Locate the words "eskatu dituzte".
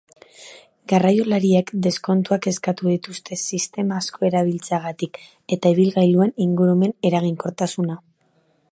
2.53-3.39